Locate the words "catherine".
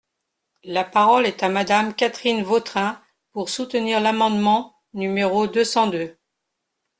1.93-2.41